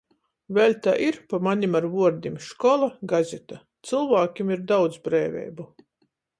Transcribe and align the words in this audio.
Vēļ 0.57 0.71
tai 0.87 0.93
ir, 1.07 1.19
pa 1.33 1.39
manim, 1.47 1.77
ar 1.81 1.87
vuordim 1.91 2.39
škola, 2.47 2.89
gazeta. 3.13 3.61
Cylvākim 3.91 4.53
ir 4.59 4.67
daudz 4.75 5.01
breiveibu. 5.09 5.71